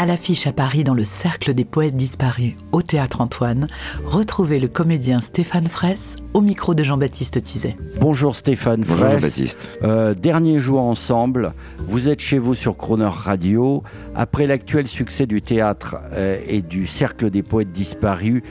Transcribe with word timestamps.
À 0.00 0.06
l'affiche 0.06 0.46
à 0.46 0.52
Paris 0.54 0.82
dans 0.82 0.94
le 0.94 1.04
Cercle 1.04 1.52
des 1.52 1.66
Poètes 1.66 1.94
Disparus 1.94 2.54
au 2.72 2.80
Théâtre 2.80 3.20
Antoine, 3.20 3.68
retrouvez 4.06 4.58
le 4.58 4.66
comédien 4.66 5.20
Stéphane 5.20 5.68
Fraisse 5.68 6.16
au 6.32 6.40
micro 6.40 6.74
de 6.74 6.82
Jean-Baptiste 6.82 7.44
Tuzet. 7.44 7.76
Bonjour 8.00 8.34
Stéphane 8.34 8.80
Bonjour 8.80 8.96
Fraisse. 8.96 9.20
Jean-Baptiste. 9.20 9.78
Euh, 9.82 10.14
dernier 10.14 10.58
jour 10.58 10.80
ensemble, 10.80 11.52
vous 11.86 12.08
êtes 12.08 12.20
chez 12.20 12.38
vous 12.38 12.54
sur 12.54 12.78
Croner 12.78 13.10
Radio. 13.12 13.82
Après 14.14 14.46
l'actuel 14.46 14.88
succès 14.88 15.26
du 15.26 15.42
théâtre 15.42 15.96
euh, 16.14 16.40
et 16.48 16.62
du 16.62 16.86
Cercle 16.86 17.28
des 17.28 17.42
Poètes 17.42 17.70
Disparus, 17.70 18.42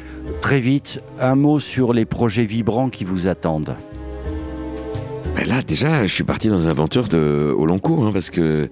très 0.41 0.59
vite, 0.59 1.01
un 1.19 1.33
mot 1.33 1.59
sur 1.59 1.93
les 1.93 2.05
projets 2.05 2.45
vibrants 2.45 2.91
qui 2.91 3.05
vous 3.05 3.25
attendent. 3.25 3.75
Ben 5.39 5.47
là, 5.47 5.61
déjà, 5.61 6.05
je 6.05 6.13
suis 6.13 6.25
parti 6.25 6.49
dans 6.49 6.61
une 6.61 6.67
aventure 6.67 7.07
de, 7.07 7.53
au 7.55 7.65
long 7.65 7.79
cours, 7.79 8.05
hein, 8.05 8.11
parce 8.11 8.29
que. 8.29 8.69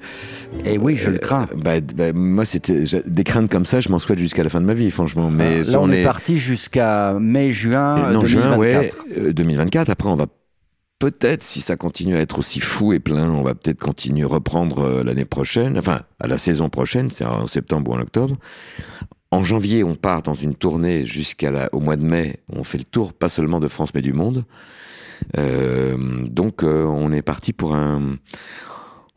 Et 0.66 0.77
oui, 0.77 0.98
je 0.98 1.09
le 1.09 1.17
crains. 1.17 1.45
Bah, 1.55 1.80
bah, 1.80 2.12
moi, 2.12 2.44
c'était 2.44 2.84
des 3.05 3.23
craintes 3.23 3.49
comme 3.49 3.66
ça, 3.66 3.80
je 3.80 3.88
m'en 3.88 3.99
souhaite 3.99 4.20
jusqu'à 4.20 4.44
la 4.44 4.49
fin 4.49 4.59
de 4.59 4.66
ma 4.66 4.73
vie, 4.73 4.91
franchement. 4.91 5.31
Mais 5.31 5.63
Là, 5.63 5.80
on 5.80 5.89
est 5.89 6.03
parti 6.03 6.38
jusqu'à 6.38 7.13
mai-juin 7.22 8.11
non, 8.11 8.25
juin, 8.25 8.58
2024. 8.58 8.59
ouais, 8.59 8.91
euh, 9.17 9.31
2024. 9.31 9.89
Après, 9.89 10.09
on 10.09 10.17
va 10.17 10.25
peut-être, 10.99 11.44
si 11.44 11.61
ça 11.61 11.77
continue 11.77 12.17
à 12.17 12.20
être 12.20 12.39
aussi 12.39 12.59
fou 12.59 12.92
et 12.92 12.99
plein, 12.99 13.31
on 13.31 13.44
va 13.44 13.55
peut-être 13.55 13.80
continuer 13.80 14.25
reprendre 14.25 14.80
euh, 14.80 15.03
l'année 15.05 15.25
prochaine, 15.25 15.77
enfin, 15.77 16.02
à 16.20 16.27
la 16.27 16.38
saison 16.38 16.67
prochaine, 16.67 17.09
c'est 17.11 17.23
en 17.23 17.47
septembre 17.47 17.92
ou 17.92 17.94
en 17.94 18.02
octobre. 18.02 18.36
En 19.31 19.42
janvier, 19.45 19.86
on 19.86 19.95
part 19.95 20.22
dans 20.22 20.33
une 20.33 20.55
tournée 20.55 21.05
jusqu'à 21.05 21.70
au 21.72 21.80
mois 21.80 21.95
de 21.95 22.03
mai. 22.03 22.42
On 22.49 22.66
fait 22.66 22.77
le 22.77 22.83
tour, 22.83 23.14
pas 23.14 23.30
seulement 23.30 23.61
de 23.61 23.70
France, 23.70 23.94
mais 23.94 24.02
du 24.02 24.11
monde. 24.11 24.44
Euh, 25.38 25.98
donc, 26.30 26.64
euh, 26.64 26.86
on 26.86 27.12
est 27.12 27.22
parti 27.22 27.54
pour 27.54 27.76
un, 27.76 28.18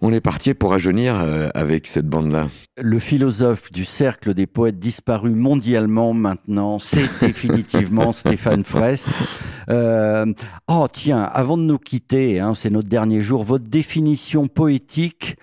on 0.03 0.12
est 0.12 0.20
parti 0.20 0.55
pour 0.55 0.70
rajeunir 0.70 1.20
euh, 1.20 1.48
avec 1.55 1.87
cette 1.87 2.06
bande-là. 2.06 2.48
Le 2.79 2.98
philosophe 2.98 3.70
du 3.70 3.84
cercle 3.84 4.33
des 4.33 4.47
poètes 4.47 4.79
disparus 4.79 5.34
mondialement 5.37 6.15
maintenant, 6.15 6.79
c'est 6.79 7.09
définitivement 7.20 8.12
Stéphane 8.12 8.65
Fraisse. 8.65 9.11
Euh, 9.69 10.27
oh 10.69 10.87
tiens, 10.91 11.23
avant 11.23 11.56
de 11.56 11.62
nous 11.62 11.78
quitter, 11.78 12.41
hein, 12.41 12.55
c'est 12.55 12.71
notre 12.71 12.89
dernier 12.89 13.21
jour, 13.21 13.45
votre 13.45 13.69
définition 13.69 14.48
poétique 14.48 15.37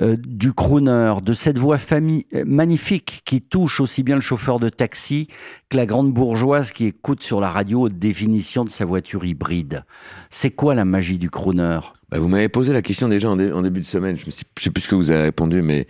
euh, 0.00 0.16
du 0.18 0.52
crooner, 0.52 1.14
de 1.22 1.32
cette 1.32 1.58
voix 1.58 1.78
famille, 1.78 2.26
magnifique 2.44 3.22
qui 3.24 3.40
touche 3.40 3.80
aussi 3.80 4.02
bien 4.02 4.14
le 4.14 4.20
chauffeur 4.20 4.60
de 4.60 4.68
taxi 4.68 5.28
que 5.70 5.76
la 5.76 5.86
grande 5.86 6.12
bourgeoise 6.12 6.70
qui 6.70 6.86
écoute 6.86 7.22
sur 7.22 7.40
la 7.40 7.50
radio 7.50 7.82
haute 7.82 7.98
définition 7.98 8.64
de 8.64 8.70
sa 8.70 8.84
voiture 8.84 9.24
hybride. 9.24 9.84
C'est 10.28 10.50
quoi 10.50 10.74
la 10.74 10.84
magie 10.84 11.18
du 11.18 11.30
crooner? 11.30 11.80
Bah, 12.12 12.18
vous 12.18 12.28
m'avez 12.28 12.50
posé 12.50 12.74
la 12.74 12.82
question 12.82 13.08
déjà 13.08 13.30
en, 13.30 13.36
dé- 13.36 13.52
en 13.52 13.62
début 13.62 13.80
de 13.80 13.86
semaine. 13.86 14.16
Je 14.18 14.26
ne 14.26 14.30
sais, 14.30 14.44
plus 14.54 14.82
ce 14.82 14.88
que 14.88 14.94
vous 14.94 15.10
avez 15.10 15.22
répondu, 15.22 15.62
mais 15.62 15.86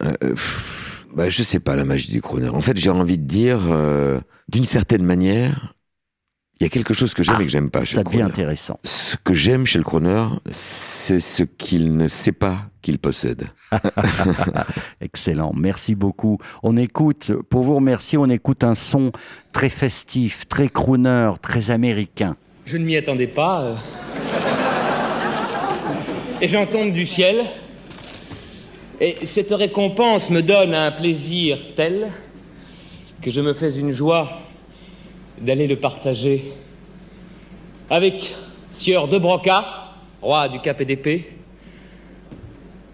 euh, 0.00 0.12
euh, 0.22 0.28
pff, 0.30 1.06
bah, 1.12 1.28
je 1.28 1.42
sais 1.42 1.58
pas 1.58 1.74
la 1.74 1.84
magie 1.84 2.12
du 2.12 2.22
crooner. 2.22 2.48
En 2.50 2.60
fait, 2.60 2.76
j'ai 2.76 2.90
envie 2.90 3.18
de 3.18 3.26
dire, 3.26 3.58
euh, 3.68 4.20
d'une 4.48 4.64
certaine 4.64 5.02
manière, 5.02 5.74
il 6.60 6.62
y 6.62 6.66
a 6.66 6.70
quelque 6.70 6.94
chose 6.94 7.14
que 7.14 7.24
j'aime 7.24 7.40
et 7.40 7.46
que 7.46 7.50
j'aime 7.50 7.68
pas 7.68 7.82
chez 7.82 7.96
Ça 7.96 8.00
le 8.02 8.04
devient 8.04 8.18
crooner. 8.18 8.30
intéressant. 8.30 8.78
Ce 8.84 9.16
que 9.16 9.34
j'aime 9.34 9.66
chez 9.66 9.78
le 9.78 9.84
crooner, 9.84 10.24
c'est 10.52 11.18
ce 11.18 11.42
qu'il 11.42 11.96
ne 11.96 12.06
sait 12.06 12.30
pas 12.30 12.70
qu'il 12.80 13.00
possède. 13.00 13.48
Excellent, 15.00 15.52
merci 15.52 15.96
beaucoup. 15.96 16.38
On 16.62 16.76
écoute, 16.76 17.32
pour 17.50 17.64
vous 17.64 17.74
remercier, 17.74 18.18
on 18.18 18.26
écoute 18.30 18.62
un 18.62 18.76
son 18.76 19.10
très 19.52 19.68
festif, 19.68 20.46
très 20.46 20.68
crooner, 20.68 21.32
très 21.42 21.72
américain. 21.72 22.36
Je 22.66 22.76
ne 22.78 22.84
m'y 22.84 22.96
attendais 22.96 23.26
pas. 23.26 23.62
euh. 23.62 23.74
Et 26.40 26.48
j'en 26.48 26.66
tombe 26.66 26.92
du 26.92 27.06
ciel. 27.06 27.44
Et 29.00 29.26
cette 29.26 29.52
récompense 29.52 30.30
me 30.30 30.42
donne 30.42 30.74
un 30.74 30.90
plaisir 30.90 31.58
tel 31.76 32.10
que 33.22 33.30
je 33.30 33.40
me 33.40 33.52
fais 33.52 33.74
une 33.74 33.92
joie 33.92 34.30
d'aller 35.40 35.66
le 35.66 35.76
partager 35.76 36.52
avec 37.90 38.34
Sieur 38.72 39.08
de 39.08 39.18
Broca, 39.18 39.92
roi 40.22 40.48
du 40.48 40.60
Cap 40.60 40.80
et 40.80 40.84
d'épée, 40.84 41.32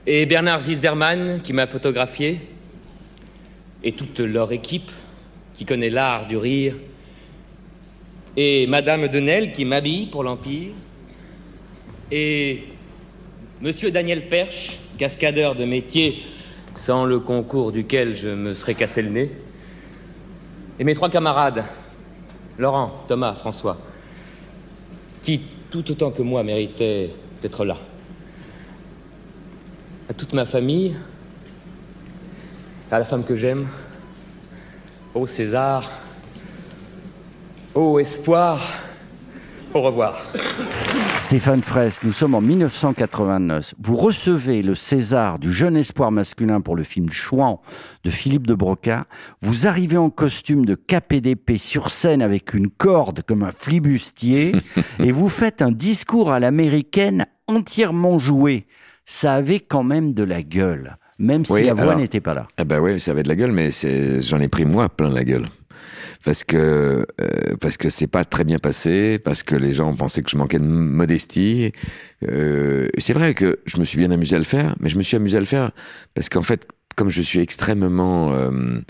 et 0.07 0.27
Bernard 0.27 0.63
Zitzerman 0.63 1.41
qui 1.43 1.53
m'a 1.53 1.67
photographié, 1.67 2.41
et 3.83 3.93
toute 3.93 4.21
leur 4.21 4.53
équipe 4.53 4.91
qui 5.57 5.65
connaît 5.65 5.91
l'art 5.91 6.27
du 6.27 6.37
rire 6.37 6.75
et 8.37 8.67
Madame 8.67 9.09
Denel 9.09 9.53
qui 9.53 9.65
m'habille 9.65 10.07
pour 10.07 10.23
l'Empire, 10.23 10.73
et 12.11 12.65
Monsieur 13.63 13.91
Daniel 13.91 14.27
Perche, 14.27 14.79
cascadeur 14.97 15.55
de 15.55 15.67
métier, 15.67 16.25
sans 16.75 17.05
le 17.05 17.21
concours 17.21 17.73
duquel 17.73 18.17
je 18.17 18.29
me 18.29 18.55
serais 18.55 18.75
cassé 18.75 19.03
le 19.03 19.11
nez, 19.11 19.31
et 20.79 20.85
mes 20.85 20.95
trois 20.95 21.11
camarades, 21.11 21.65
Laurent, 22.57 23.05
Thomas, 23.07 23.35
François, 23.35 23.77
qui, 25.23 25.43
tout 25.71 25.91
autant 25.91 26.11
que 26.11 26.23
moi, 26.23 26.43
méritaient 26.43 27.11
d'être 27.43 27.67
là. 27.67 27.77
À 30.09 30.15
toute 30.15 30.33
ma 30.33 30.47
famille, 30.47 30.97
à 32.91 32.99
la 32.99 33.05
femme 33.05 33.25
que 33.25 33.37
j'aime, 33.37 33.69
au 35.15 35.27
César, 35.27 35.91
Ô 37.75 38.01
espoir, 38.01 38.59
au 39.75 39.83
revoir. 39.83 40.21
Stéphane 41.21 41.63
Fraisse, 41.63 42.03
nous 42.03 42.15
sommes 42.15 42.35
en 42.35 42.41
1989. 42.41 43.75
Vous 43.79 43.95
recevez 43.95 44.63
le 44.63 44.75
César 44.75 45.39
du 45.39 45.53
jeune 45.53 45.77
espoir 45.77 46.11
masculin 46.11 46.63
pour 46.63 46.75
le 46.75 46.83
film 46.83 47.11
Chouan 47.11 47.61
de 48.05 48.11
Philippe 48.11 48.47
de 48.47 48.55
Broca. 48.55 49.05
Vous 49.41 49.69
arrivez 49.69 49.99
en 49.99 50.09
costume 50.09 50.65
de 50.65 50.75
KPDP 50.75 51.57
sur 51.59 51.91
scène 51.91 52.23
avec 52.23 52.55
une 52.55 52.69
corde 52.69 53.23
comme 53.23 53.43
un 53.43 53.53
flibustier 53.53 54.57
et 54.99 55.13
vous 55.13 55.29
faites 55.29 55.63
un 55.63 55.71
discours 55.71 56.33
à 56.33 56.41
l'américaine 56.41 57.27
entièrement 57.47 58.19
joué. 58.19 58.67
Ça 59.05 59.35
avait 59.35 59.61
quand 59.61 59.85
même 59.85 60.15
de 60.15 60.25
la 60.25 60.43
gueule, 60.43 60.97
même 61.19 61.45
si 61.45 61.53
Oui, 61.53 61.65
la 61.65 61.75
voix 61.75 61.97
n'était 61.97 62.21
pas 62.21 62.35
là. 62.35 62.49
Ah 62.57 62.65
bah 62.65 62.81
ouais, 62.81 62.99
ça 62.99 63.11
avait 63.11 63.23
de 63.23 63.29
la 63.29 63.37
gueule, 63.37 63.53
mais 63.53 63.71
j'en 64.21 64.41
ai 64.41 64.49
pris 64.49 64.65
moi 64.65 64.89
plein 64.89 65.11
la 65.11 65.23
gueule. 65.23 65.47
Parce 66.25 66.45
que 66.45 67.07
euh, 67.21 67.57
parce 67.61 67.77
que 67.77 67.89
c'est 67.89 68.07
pas 68.07 68.25
très 68.25 68.45
bien 68.45 68.59
passé, 68.59 69.19
parce 69.19 69.43
que 69.43 69.57
les 69.57 69.73
gens 69.73 69.95
pensaient 69.95 70.23
que 70.23 70.31
je 70.31 70.37
manquais 70.37 70.59
de 70.59 70.65
modestie. 70.65 71.73
Euh, 72.29 72.89
c'est 72.99 73.15
vrai 73.15 73.35
que 73.35 73.61
je 73.65 73.79
me 73.79 73.85
suis 73.85 73.99
bien 73.99 74.11
amusé 74.11 74.37
à 74.37 74.39
le 74.39 74.45
faire, 74.45 74.75
mais 74.81 74.89
je 74.89 74.99
me 74.99 75.03
suis 75.03 75.17
amusé 75.17 75.37
à 75.37 75.41
le 75.41 75.47
faire 75.47 75.71
parce 76.15 76.29
qu'en 76.29 76.43
fait, 76.43 76.67
comme 76.97 77.09
je 77.09 77.23
suis 77.23 77.41
extrêmement 77.41 78.33
euh, 78.35 78.81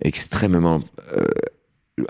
extrêmement 0.00 0.80
euh, 1.12 1.24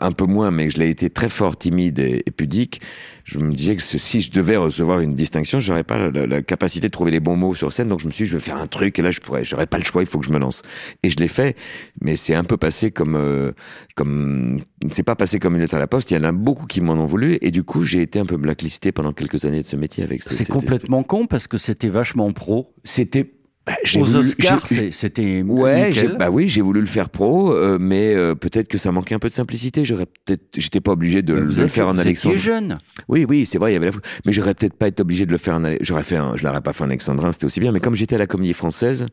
un 0.01 0.11
peu 0.13 0.25
moins, 0.25 0.51
mais 0.51 0.69
je 0.69 0.79
l'ai 0.79 0.89
été 0.91 1.11
très 1.11 1.29
fort, 1.29 1.57
timide 1.57 2.01
et, 2.01 2.23
et 2.27 2.31
pudique. 2.33 2.81
Je 3.25 3.39
me 3.39 3.53
disais 3.53 3.77
que 3.77 3.83
si 3.83 4.21
je 4.21 4.33
devais 4.33 4.57
recevoir 4.57 5.01
une 5.01 5.15
distinction, 5.15 5.61
j'aurais 5.61 5.85
pas 5.85 6.11
la, 6.11 6.43
capacité 6.43 6.89
de 6.89 6.93
trouver 6.93 7.11
les 7.13 7.21
bons 7.21 7.37
mots 7.37 7.55
sur 7.55 7.73
scène. 7.73 7.89
Donc 7.89 8.01
je 8.01 8.07
me 8.07 8.11
suis 8.11 8.25
dit, 8.25 8.31
je 8.31 8.37
vais 8.37 8.43
faire 8.43 8.57
un 8.57 8.67
truc 8.67 8.99
et 8.99 9.03
là 9.03 9.11
je 9.13 9.21
pourrais, 9.21 9.45
j'aurais 9.45 9.67
pas 9.67 9.79
le 9.79 9.85
choix, 9.85 10.03
il 10.03 10.07
faut 10.07 10.19
que 10.19 10.27
je 10.27 10.33
me 10.33 10.39
lance. 10.39 10.63
Et 11.03 11.11
je 11.11 11.17
l'ai 11.19 11.29
fait, 11.29 11.57
mais 12.01 12.17
c'est 12.17 12.35
un 12.35 12.45
peu 12.45 12.57
passé 12.57 12.91
comme, 12.91 13.15
euh, 13.17 13.53
comme, 13.95 14.61
c'est 14.91 15.03
pas 15.05 15.15
passé 15.17 15.39
comme 15.39 15.55
une 15.55 15.61
lettre 15.61 15.75
à 15.75 15.79
la 15.79 15.87
poste. 15.87 16.11
Il 16.11 16.15
y 16.15 16.19
en 16.19 16.25
a 16.25 16.33
beaucoup 16.33 16.67
qui 16.67 16.81
m'en 16.81 16.95
ont 16.95 17.07
voulu 17.07 17.39
et 17.41 17.51
du 17.53 17.63
coup 17.63 17.83
j'ai 17.85 18.03
été 18.03 18.19
un 18.19 18.27
peu 18.27 18.37
blacklisté 18.37 18.91
pendant 18.93 19.12
quelques 19.12 19.44
années 19.44 19.62
de 19.62 19.67
ce 19.67 19.77
métier 19.77 20.03
avec. 20.05 20.23
ce- 20.23 20.35
C'est 20.35 20.49
complètement 20.49 21.03
con 21.05 21.27
parce 21.27 21.47
que 21.47 21.59
c'était 21.59 21.89
vachement 21.89 22.31
pro. 22.32 22.75
C'était. 22.85 23.32
Bah, 23.67 23.73
j'ai 23.83 24.01
Aux 24.01 24.05
voulu- 24.05 24.19
Oscars, 24.21 24.65
j'ai- 24.71 24.91
c'était 24.93 25.43
Ouais, 25.43 25.91
j'ai- 25.91 26.09
bah 26.09 26.31
oui, 26.31 26.49
j'ai 26.49 26.61
voulu 26.63 26.81
le 26.81 26.87
faire 26.87 27.09
pro, 27.11 27.53
euh, 27.53 27.79
mais 27.81 28.15
euh, 28.15 28.35
peut-être 28.37 28.69
que 28.69 28.79
ça 28.79 28.93
manquait 28.93 29.15
un 29.15 29.19
peu 29.19 29.29
de 29.29 29.33
simplicité. 29.35 29.85
J'aurais 29.85 30.07
peut-être, 30.07 30.43
j'étais 30.57 30.81
pas 30.81 30.93
obligé 30.93 31.23
de, 31.23 31.35
vous 31.35 31.57
le 31.57 31.63
êtes- 31.65 31.71
faire 31.73 31.89
en 31.89 31.99
alexandrin. 31.99 32.37
jeune. 32.39 32.79
Oui, 33.09 33.27
oui, 33.29 33.45
c'est 33.45 33.59
vrai, 33.59 33.73
il 33.73 33.75
y 33.75 33.77
avait 33.77 33.87
la 33.87 33.93
fou- 33.93 34.01
Mais 34.25 34.33
j'aurais 34.33 34.55
peut-être 34.55 34.75
pas 34.75 34.87
été 34.89 35.01
obligé 35.03 35.27
de 35.27 35.33
le 35.33 35.39
faire 35.39 35.55
en 35.57 35.63
J'aurais 35.81 36.05
fait 36.05 36.17
un... 36.17 36.37
Je 36.37 36.45
l'aurais 36.47 36.61
pas 36.61 36.73
fait 36.73 36.85
en 36.85 36.89
alexandrin, 36.89 37.33
c'était 37.33 37.47
aussi 37.47 37.59
bien. 37.61 37.73
Mais 37.73 37.81
comme 37.81 37.95
j'étais 37.97 38.15
à 38.15 38.19
la 38.19 38.27
comédie 38.29 38.53
française, 38.53 39.07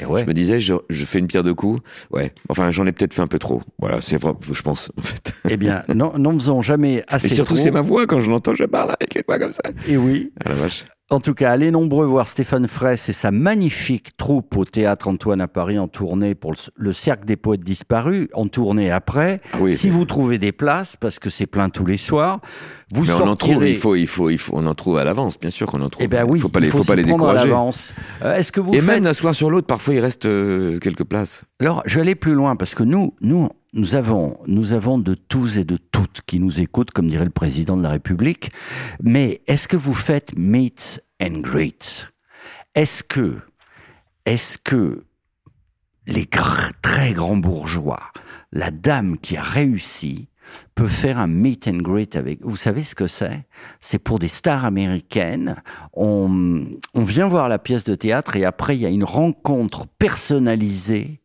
Et 0.00 0.04
ouais. 0.06 0.22
je 0.22 0.26
me 0.26 0.34
disais, 0.34 0.58
je, 0.60 0.74
je 0.88 1.04
fais 1.04 1.20
une 1.20 1.28
pierre 1.28 1.44
de 1.44 1.52
coups. 1.52 1.80
Ouais. 2.10 2.32
Enfin, 2.48 2.70
j'en 2.72 2.86
ai 2.86 2.92
peut-être 2.92 3.14
fait 3.14 3.22
un 3.22 3.28
peu 3.28 3.38
trop. 3.38 3.62
Voilà, 3.78 4.00
c'est 4.00 4.16
vrai, 4.16 4.32
je 4.52 4.62
pense, 4.62 4.90
en 4.98 5.02
fait. 5.02 5.32
Eh 5.48 5.56
bien, 5.56 5.84
n'en 5.88 6.18
n'en 6.18 6.32
faisons 6.32 6.62
jamais 6.62 7.04
assez 7.06 7.26
Et 7.26 7.30
surtout, 7.30 7.54
trop. 7.54 7.62
c'est 7.62 7.70
ma 7.70 7.80
voix. 7.82 8.06
Quand 8.08 8.20
je 8.20 8.28
l'entends, 8.30 8.54
je 8.54 8.64
parle 8.64 8.90
avec 9.00 9.14
une 9.14 9.22
voix 9.26 9.38
comme 9.38 9.52
ça. 9.54 9.62
Et 9.88 9.96
oui. 9.96 10.32
Ah 10.44 10.48
la 10.48 10.54
vache. 10.56 10.84
En 11.12 11.18
tout 11.18 11.34
cas, 11.34 11.50
allez 11.50 11.72
nombreux 11.72 12.06
voir 12.06 12.28
Stéphane 12.28 12.68
Fraisse 12.68 13.08
et 13.08 13.12
sa 13.12 13.32
magnifique 13.32 14.16
troupe 14.16 14.56
au 14.56 14.64
Théâtre 14.64 15.08
Antoine 15.08 15.40
à 15.40 15.48
Paris 15.48 15.76
en 15.76 15.88
tournée 15.88 16.36
pour 16.36 16.52
le, 16.52 16.56
le 16.76 16.92
Cercle 16.92 17.24
des 17.24 17.34
Poètes 17.34 17.64
Disparus, 17.64 18.28
en 18.32 18.46
tournée 18.46 18.92
après. 18.92 19.40
Oui, 19.58 19.74
si 19.76 19.90
vous 19.90 20.04
trouvez 20.04 20.38
des 20.38 20.52
places, 20.52 20.96
parce 20.96 21.18
que 21.18 21.28
c'est 21.28 21.46
plein 21.46 21.68
tous 21.68 21.84
les 21.84 21.96
soirs, 21.96 22.38
Vous 22.92 23.06
Mais 23.06 23.10
on 23.12 23.26
en 23.26 23.34
trouve, 23.34 23.54
sortirez- 23.56 23.70
il 23.70 23.76
faut, 23.76 23.96
il 23.96 24.06
faut, 24.06 24.30
il 24.30 24.38
faut, 24.38 24.52
on 24.56 24.64
en 24.66 24.74
trouve 24.76 24.98
à 24.98 25.04
l'avance, 25.04 25.36
bien 25.36 25.50
sûr 25.50 25.66
qu'on 25.66 25.82
en 25.82 25.88
trouve. 25.88 26.04
Eh 26.04 26.06
ben 26.08 26.24
oui, 26.28 26.38
il 26.38 26.42
faut 26.42 26.48
pas 26.48 26.60
les, 26.60 26.68
il 26.68 26.70
faut, 26.70 26.78
faut 26.78 26.84
pas 26.84 26.94
les 26.94 27.02
à 27.02 27.06
décourager. 27.06 27.50
Euh, 28.22 28.36
Est-ce 28.36 28.52
que 28.52 28.60
vous 28.60 28.72
Et 28.72 28.78
faites 28.78 28.86
même 28.86 29.02
d'un 29.04 29.12
soir 29.12 29.34
sur 29.34 29.50
l'autre, 29.50 29.66
parfois 29.66 29.94
il 29.94 30.00
reste 30.00 30.26
euh, 30.26 30.78
quelques 30.78 31.02
places. 31.04 31.42
Alors, 31.60 31.82
je 31.84 31.96
vais 31.96 32.00
aller 32.00 32.14
plus 32.14 32.32
loin 32.32 32.56
parce 32.56 32.74
que 32.74 32.82
nous, 32.82 33.14
nous, 33.20 33.50
nous 33.74 33.94
avons, 33.94 34.38
nous 34.46 34.72
avons 34.72 34.98
de 34.98 35.12
tous 35.12 35.58
et 35.58 35.64
de 35.64 35.76
toutes 35.76 36.22
qui 36.24 36.40
nous 36.40 36.58
écoutent, 36.58 36.90
comme 36.90 37.06
dirait 37.06 37.26
le 37.26 37.30
président 37.30 37.76
de 37.76 37.82
la 37.82 37.90
République. 37.90 38.50
Mais 39.02 39.42
est-ce 39.46 39.68
que 39.68 39.76
vous 39.76 39.92
faites 39.92 40.34
meet 40.38 41.04
and 41.22 41.40
greet 41.40 42.10
Est-ce 42.74 43.02
que, 43.02 43.36
est-ce 44.24 44.56
que 44.56 45.04
les 46.06 46.26
très 46.80 47.12
grands 47.12 47.36
bourgeois, 47.36 48.00
la 48.52 48.70
dame 48.70 49.18
qui 49.18 49.36
a 49.36 49.42
réussi, 49.42 50.28
peut 50.74 50.88
faire 50.88 51.18
un 51.18 51.26
meet 51.26 51.68
and 51.68 51.82
greet 51.82 52.16
avec. 52.16 52.40
Vous 52.42 52.56
savez 52.56 52.84
ce 52.84 52.94
que 52.94 53.06
c'est? 53.06 53.46
C'est 53.80 53.98
pour 53.98 54.18
des 54.18 54.28
stars 54.28 54.64
américaines. 54.64 55.62
On, 55.92 56.64
on 56.94 57.04
vient 57.04 57.28
voir 57.28 57.50
la 57.50 57.58
pièce 57.58 57.84
de 57.84 57.94
théâtre 57.94 58.34
et 58.34 58.46
après 58.46 58.76
il 58.76 58.80
y 58.80 58.86
a 58.86 58.88
une 58.88 59.04
rencontre 59.04 59.86
personnalisée 59.98 61.20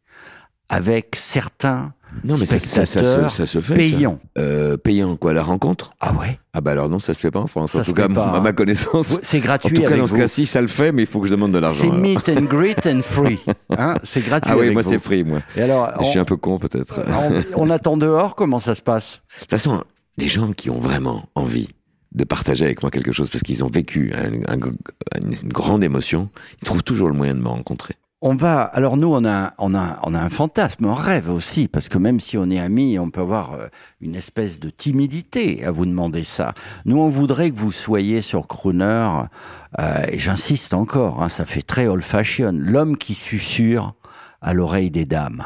avec 0.69 1.15
certains 1.15 1.93
Non, 2.23 2.37
mais 2.37 2.45
ça, 2.45 2.57
ça, 2.59 2.85
ça 2.85 3.01
spectateurs 3.03 3.31
se, 3.31 3.59
fait. 3.59 3.73
payants. 3.75 4.19
Euh, 4.37 4.77
payant, 4.77 5.15
quoi, 5.15 5.33
la 5.33 5.43
rencontre? 5.43 5.91
Ah 5.99 6.13
ouais 6.13 6.39
Ah 6.53 6.61
bah 6.61 6.71
alors 6.71 6.89
non, 6.89 6.99
ça 6.99 7.13
se 7.13 7.19
fait 7.19 7.31
pas 7.31 7.39
en 7.39 7.47
France. 7.47 7.71
Ça 7.73 7.79
en 7.81 7.83
tout 7.83 7.93
cas, 7.93 8.07
pas, 8.09 8.25
à 8.27 8.37
hein. 8.37 8.41
ma 8.41 8.53
connaissance. 8.53 9.09
Ouais, 9.11 9.19
C'est 9.21 9.39
En 9.39 9.41
gratuit 9.41 9.75
tout 9.75 9.81
cas, 9.81 9.87
avec 9.89 9.99
dans 9.99 10.07
ce 10.07 10.15
cas-ci, 10.15 10.45
ça 10.45 10.61
le 10.61 10.67
fait, 10.67 10.91
mais 10.91 11.03
il 11.03 11.07
faut 11.07 11.19
que 11.19 11.27
je 11.27 11.31
demande 11.31 11.51
de 11.51 11.59
l'argent. 11.59 11.77
C'est 11.81 11.91
meet 11.91 12.29
and 12.29 12.43
greet 12.43 12.85
and 12.87 13.01
free. 13.01 13.39
Hein 13.77 13.95
c'est 14.03 14.21
gratuit. 14.25 14.51
Ah 14.53 14.57
oui, 14.57 14.69
moi 14.71 14.81
c'est 14.83 14.99
free, 14.99 15.23
moi. 15.23 15.41
Et 15.57 15.61
alors, 15.61 15.91
Je 16.03 16.05
suis 16.09 16.19
un 16.19 16.25
peu 16.25 16.37
con 16.37 16.57
peut-être. 16.59 17.01
De 17.05 17.53
on, 17.55 17.67
on 17.67 17.69
attend 17.69 17.97
dehors. 17.97 18.35
Comment 18.35 18.59
ça 18.59 18.73
se 18.75 18.81
passe? 18.81 19.21
Toute 19.39 19.49
façon, 19.49 19.83
les 20.17 20.27
gens 20.29 20.53
qui 20.53 20.69
ont 20.69 20.79
vraiment 20.79 21.27
envie 21.35 21.69
de 22.13 22.23
partager 22.23 22.63
avec 22.63 22.81
moi 22.81 22.91
quelque 22.91 23.11
chose 23.11 23.29
parce 23.29 23.43
qu'ils 23.43 23.65
ont 23.65 23.69
vécu 23.69 24.13
un- 24.15 24.53
un- 24.53 24.57
une, 25.21 25.33
une 25.43 25.51
grande 25.51 25.83
émotion, 25.83 26.29
ils 26.61 26.65
trouvent 26.65 26.83
toujours 26.83 27.09
le 27.09 27.13
moyen 27.13 27.35
de 27.35 27.41
me 27.41 27.49
rencontrer. 27.49 27.95
On 28.21 28.35
va. 28.35 28.63
Alors 28.63 28.95
nous, 28.97 29.13
on 29.13 29.25
a, 29.25 29.53
on 29.57 29.75
a, 29.75 29.99
on 30.03 30.13
a 30.13 30.19
un 30.19 30.29
fantasme, 30.29 30.85
un 30.85 30.93
rêve 30.93 31.29
aussi, 31.29 31.67
parce 31.67 31.89
que 31.89 31.97
même 31.97 32.19
si 32.19 32.37
on 32.37 32.49
est 32.49 32.59
amis, 32.59 32.97
on 32.97 33.09
peut 33.09 33.21
avoir 33.21 33.53
euh, 33.53 33.67
une 33.99 34.15
espèce 34.15 34.59
de 34.59 34.69
timidité 34.69 35.65
à 35.65 35.71
vous 35.71 35.85
demander 35.85 36.23
ça. 36.23 36.53
Nous, 36.85 36.97
on 36.97 37.09
voudrait 37.09 37.51
que 37.51 37.57
vous 37.57 37.73
soyez 37.73 38.21
sur 38.21 38.47
Crooner, 38.47 39.09
euh, 39.79 40.05
et 40.07 40.17
j'insiste 40.17 40.73
encore, 40.73 41.21
hein, 41.21 41.29
ça 41.29 41.45
fait 41.45 41.61
très 41.61 41.87
old-fashion, 41.87 42.53
l'homme 42.55 42.97
qui 42.97 43.13
susurre 43.13 43.93
à 44.41 44.53
l'oreille 44.53 44.91
des 44.91 45.05
dames. 45.05 45.43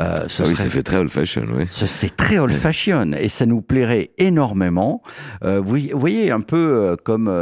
Euh, 0.00 0.24
ce 0.28 0.42
Ah 0.42 0.46
oui, 0.46 0.54
serait- 0.54 0.64
ça 0.64 0.70
fait 0.70 0.82
très 0.82 0.96
old 0.98 1.10
fashion, 1.10 1.44
oui. 1.54 1.64
ce- 1.68 1.86
C'est 1.86 2.16
très 2.16 2.38
old 2.38 2.52
fashion 2.52 3.12
et 3.12 3.28
ça 3.28 3.46
nous 3.46 3.60
plairait 3.62 4.10
énormément. 4.18 5.02
Euh, 5.44 5.60
vous, 5.60 5.76
voyez 5.94 6.30
un 6.30 6.40
peu 6.40 6.56
euh, 6.56 6.96
comme 7.02 7.32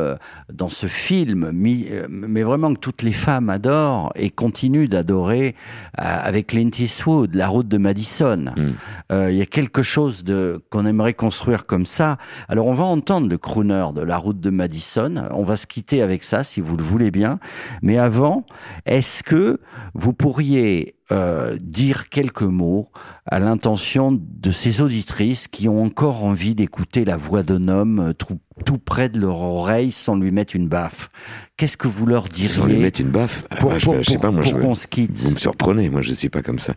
dans 0.52 0.68
ce 0.70 0.86
film, 0.86 1.50
mais 1.52 2.42
vraiment 2.42 2.72
que 2.74 2.78
toutes 2.80 3.02
les 3.02 3.12
femmes 3.12 3.50
adorent 3.50 4.12
et 4.14 4.30
continuent 4.30 4.88
d'adorer 4.88 5.54
avec 5.98 6.48
Clint 6.48 6.70
Eastwood, 6.78 7.34
La 7.34 7.48
Route 7.48 7.68
de 7.68 7.78
Madison. 7.78 8.46
Mm. 8.56 8.70
Euh, 9.12 9.30
Il 9.30 9.36
y 9.36 9.42
a 9.42 9.46
quelque 9.46 9.82
chose 9.82 10.24
de 10.24 10.60
qu'on 10.70 10.86
aimerait 10.86 11.14
construire 11.14 11.66
comme 11.66 11.84
ça. 11.86 12.16
Alors 12.48 12.66
on 12.66 12.72
va 12.74 12.84
entendre 12.84 13.28
le 13.28 13.38
crooner 13.38 13.86
de 13.94 14.00
La 14.02 14.16
Route 14.16 14.40
de 14.40 14.50
Madison. 14.50 15.26
On 15.30 15.42
va 15.44 15.56
se 15.56 15.66
quitter 15.66 16.00
avec 16.02 16.22
ça 16.22 16.42
si 16.44 16.60
vous 16.60 16.76
le 16.76 16.82
voulez 16.84 17.10
bien. 17.10 17.38
Mais 17.82 17.98
avant, 17.98 18.46
est-ce 18.86 19.22
que 19.22 19.60
vous 19.94 20.12
pourriez 20.12 20.94
euh, 21.12 21.56
dire 21.60 22.08
quelques 22.08 22.42
mots 22.50 22.88
à 23.26 23.38
l'intention 23.38 24.12
de 24.12 24.50
ces 24.50 24.80
auditrices 24.82 25.48
qui 25.48 25.68
ont 25.68 25.82
encore 25.82 26.24
envie 26.24 26.54
d'écouter 26.54 27.04
la 27.04 27.16
voix 27.16 27.42
d'un 27.42 27.68
homme 27.68 27.98
euh, 28.00 28.12
tout, 28.12 28.38
tout 28.64 28.78
près 28.78 29.08
de 29.08 29.20
leur 29.20 29.40
oreille 29.40 29.90
sans 29.92 30.16
lui 30.16 30.30
mettre 30.30 30.54
une 30.56 30.68
baffe. 30.68 31.08
Qu'est-ce 31.56 31.76
que 31.76 31.88
vous 31.88 32.06
leur 32.06 32.24
diriez 32.24 32.48
Sans 32.48 32.66
lui 32.66 32.76
mettre 32.78 33.00
une 33.00 33.10
baffe. 33.10 33.42
Ah, 33.50 33.56
pour, 33.56 33.70
bah, 33.70 33.76
pour- 33.82 33.94
pour 33.94 34.42
je, 34.42 34.54
qu'on 34.54 34.74
se 34.74 34.86
quitte 34.86 35.18
Vous 35.18 35.30
me 35.30 35.36
surprenez, 35.36 35.90
moi 35.90 36.02
je 36.02 36.12
suis 36.12 36.28
pas 36.28 36.42
comme 36.42 36.58
ça. 36.58 36.74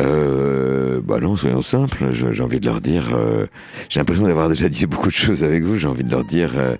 Euh, 0.00 1.00
bah 1.04 1.18
non, 1.20 1.36
soyons 1.36 1.62
simples. 1.62 2.08
J'ai 2.12 2.42
envie 2.42 2.60
de 2.60 2.66
leur 2.66 2.80
dire. 2.80 3.14
euh, 3.14 3.46
j'ai 3.88 4.00
l'impression 4.00 4.24
d'avoir 4.24 4.48
déjà 4.48 4.68
dit 4.68 4.86
beaucoup 4.86 5.08
de 5.08 5.12
choses 5.12 5.42
avec 5.44 5.62
vous. 5.64 5.76
J'ai 5.76 5.88
envie 5.88 6.04
de 6.04 6.10
leur 6.10 6.24
dire 6.24 6.52
euh, 6.56 6.76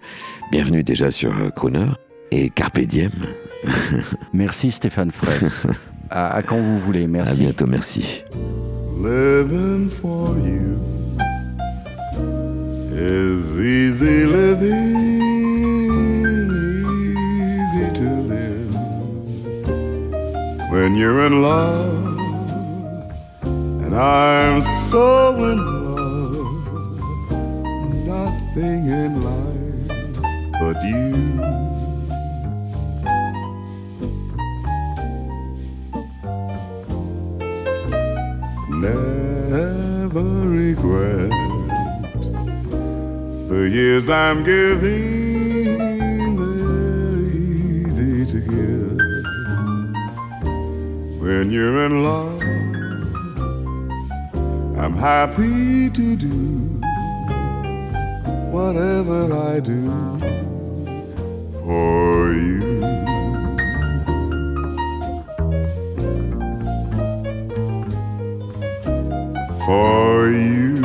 bienvenue 0.52 0.82
déjà 0.84 1.10
sur 1.10 1.32
Crooner 1.54 1.86
et 2.30 2.50
Carpe 2.50 2.80
Diem. 2.80 3.10
Merci 4.32 4.70
Stéphane 4.70 5.10
Fraisse. 5.10 5.66
à, 6.10 6.34
à 6.36 6.42
quand 6.42 6.58
vous 6.58 6.78
voulez. 6.78 7.04
À 7.04 7.08
Merci. 7.08 7.40
bientôt, 7.40 7.66
merci. 7.66 8.24
Living 9.00 9.88
for 9.88 10.34
you 10.38 10.76
is 12.92 13.56
easy 13.56 14.24
living, 14.26 14.98
easy 17.38 17.86
to 17.94 18.08
live. 18.26 18.74
When 20.72 20.96
you're 20.96 21.24
in 21.26 21.42
love, 21.42 22.18
and 23.84 23.94
I'm 23.94 24.62
so 24.90 25.36
in 25.52 25.58
love, 25.94 26.46
nothing 28.06 28.88
in 28.88 29.22
life 29.22 30.20
but 30.60 30.76
you. 30.84 31.14
Never 38.80 40.22
regret 40.22 41.30
the 43.48 43.68
years 43.72 44.08
I'm 44.08 44.44
giving. 44.44 45.76
They're 46.36 47.18
easy 47.18 48.24
to 48.26 48.40
give 48.40 48.98
when 51.20 51.50
you're 51.50 51.86
in 51.86 52.04
love. 52.04 52.42
I'm 54.78 54.94
happy 54.94 55.90
to 55.90 56.16
do 56.16 56.80
whatever 58.52 59.32
I 59.32 59.60
do 59.60 59.90
for 61.64 62.32
you. 62.32 63.17
For 69.68 70.30
you. 70.30 70.80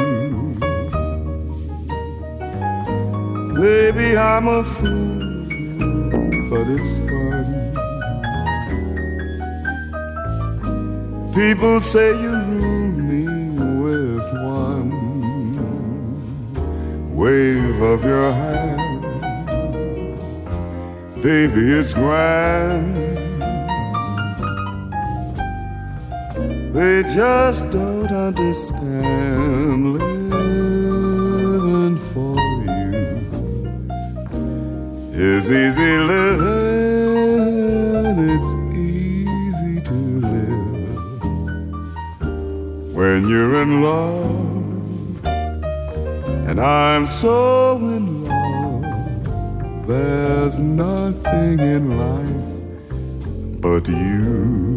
Baby, 3.56 4.18
I'm 4.18 4.48
a 4.50 4.62
fool, 4.62 6.20
but 6.50 6.66
it's 6.76 6.94
fun. 7.08 7.46
People 11.34 11.80
say 11.80 12.10
you 12.24 12.36
rule 12.52 12.90
me 13.10 13.24
with 13.86 14.28
one 14.58 14.92
wave 17.16 17.80
of 17.82 18.04
your 18.04 18.34
hand. 18.34 19.12
Baby, 21.22 21.72
it's 21.80 21.94
grand. 21.94 23.13
They 26.74 27.04
just 27.04 27.72
don't 27.72 28.12
understand 28.12 29.94
living 29.94 31.98
for 32.12 32.36
you 32.66 32.74
is 35.14 35.52
easy 35.52 35.98
living. 36.00 36.42
It's 38.28 38.54
easy 38.74 39.82
to 39.82 39.94
live 40.34 41.22
when 42.96 43.30
you're 43.30 43.62
in 43.62 43.84
love, 43.84 45.26
and 46.48 46.60
I'm 46.60 47.06
so 47.06 47.78
in 47.78 48.26
love. 48.26 49.86
There's 49.86 50.60
nothing 50.60 51.60
in 51.60 52.00
life 52.00 52.48
but 53.62 53.88
you. 53.88 54.73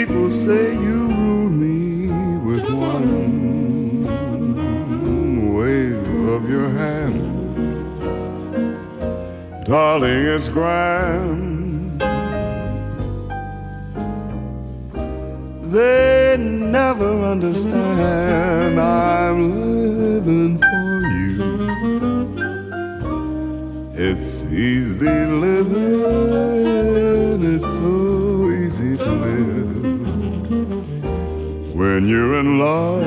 People 0.00 0.30
say 0.30 0.72
you 0.72 1.08
rule 1.08 1.50
me 1.50 2.08
with 2.48 2.64
one 2.70 4.02
wave 5.54 6.08
of 6.26 6.48
your 6.48 6.70
hand. 6.70 7.20
Darling, 9.66 10.24
it's 10.34 10.48
grand. 10.48 12.00
They 15.70 16.36
never 16.38 17.22
understand 17.34 18.80
I'm 18.80 19.38
living 19.92 20.56
for 20.58 21.00
you. 21.14 21.44
It's 23.92 24.44
easy 24.44 25.26
living, 25.46 26.04
it's 27.54 27.66
so 27.76 28.49
easy 28.80 28.96
to 28.96 29.12
live. 29.12 29.70
When 31.74 32.08
you're 32.08 32.40
in 32.40 32.58
love, 32.58 33.04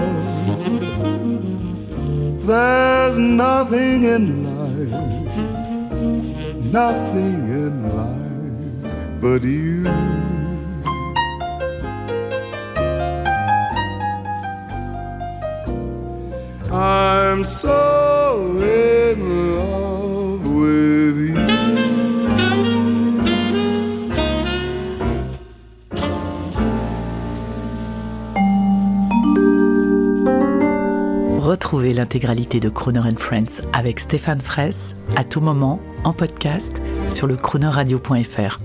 there's 2.46 3.18
nothing 3.18 4.04
in 4.04 4.24
life, 4.52 4.94
nothing 6.72 7.40
in 7.64 7.74
life 7.96 9.22
but 9.22 9.42
you. 9.44 9.88
I'm 16.72 17.44
so 17.44 18.03
Retrouvez 31.64 31.94
l'intégralité 31.94 32.60
de 32.60 32.68
Croner 32.68 33.16
Friends 33.18 33.62
avec 33.72 34.02
Stéphane 34.02 34.42
Fraisse 34.42 34.98
à 35.16 35.24
tout 35.24 35.40
moment 35.40 35.80
en 36.04 36.12
podcast 36.12 36.82
sur 37.08 37.26
le 37.26 37.38
chronoradio.fr. 37.38 38.60